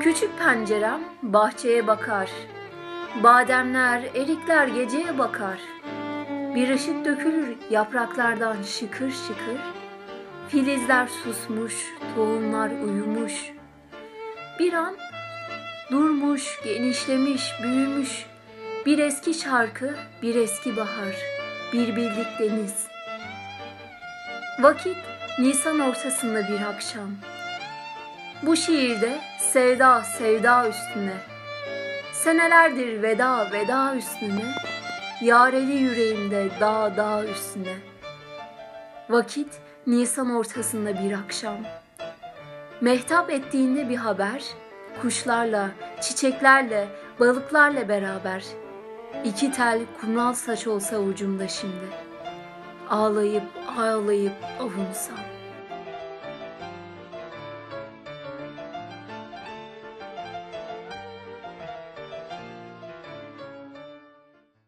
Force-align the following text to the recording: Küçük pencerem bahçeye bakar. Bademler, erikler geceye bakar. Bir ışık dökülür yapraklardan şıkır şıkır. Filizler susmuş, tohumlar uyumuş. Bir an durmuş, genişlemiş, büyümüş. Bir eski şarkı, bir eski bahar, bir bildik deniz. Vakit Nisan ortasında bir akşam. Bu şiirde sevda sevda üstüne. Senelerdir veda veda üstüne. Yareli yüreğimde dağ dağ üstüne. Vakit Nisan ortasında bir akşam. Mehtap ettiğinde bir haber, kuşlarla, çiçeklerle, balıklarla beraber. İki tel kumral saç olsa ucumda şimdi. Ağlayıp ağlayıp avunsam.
Küçük 0.00 0.38
pencerem 0.38 1.00
bahçeye 1.22 1.86
bakar. 1.86 2.30
Bademler, 3.22 4.02
erikler 4.14 4.68
geceye 4.68 5.18
bakar. 5.18 5.58
Bir 6.54 6.74
ışık 6.74 7.04
dökülür 7.04 7.56
yapraklardan 7.70 8.62
şıkır 8.62 9.10
şıkır. 9.10 9.60
Filizler 10.48 11.08
susmuş, 11.08 11.94
tohumlar 12.14 12.70
uyumuş. 12.70 13.52
Bir 14.58 14.72
an 14.72 14.96
durmuş, 15.90 16.60
genişlemiş, 16.64 17.52
büyümüş. 17.62 18.26
Bir 18.86 18.98
eski 18.98 19.34
şarkı, 19.34 19.94
bir 20.22 20.34
eski 20.34 20.76
bahar, 20.76 21.16
bir 21.72 21.96
bildik 21.96 22.38
deniz. 22.38 22.86
Vakit 24.60 24.96
Nisan 25.38 25.80
ortasında 25.80 26.48
bir 26.48 26.60
akşam. 26.60 27.37
Bu 28.42 28.56
şiirde 28.56 29.20
sevda 29.38 30.02
sevda 30.02 30.68
üstüne. 30.68 31.16
Senelerdir 32.12 33.02
veda 33.02 33.52
veda 33.52 33.96
üstüne. 33.96 34.54
Yareli 35.20 35.72
yüreğimde 35.72 36.48
dağ 36.60 36.96
dağ 36.96 37.24
üstüne. 37.24 37.76
Vakit 39.08 39.60
Nisan 39.86 40.36
ortasında 40.36 41.02
bir 41.04 41.12
akşam. 41.12 41.56
Mehtap 42.80 43.30
ettiğinde 43.30 43.88
bir 43.88 43.96
haber, 43.96 44.44
kuşlarla, 45.02 45.70
çiçeklerle, 46.00 46.88
balıklarla 47.20 47.88
beraber. 47.88 48.44
İki 49.24 49.52
tel 49.52 49.80
kumral 50.00 50.32
saç 50.32 50.66
olsa 50.66 50.98
ucumda 50.98 51.48
şimdi. 51.48 51.88
Ağlayıp 52.90 53.44
ağlayıp 53.78 54.34
avunsam. 54.60 55.37